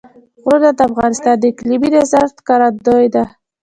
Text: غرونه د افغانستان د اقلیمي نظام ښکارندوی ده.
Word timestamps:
غرونه 0.43 0.69
د 0.77 0.79
افغانستان 0.89 1.35
د 1.39 1.43
اقلیمي 1.51 1.89
نظام 1.97 2.25
ښکارندوی 2.39 3.07
ده. 3.15 3.23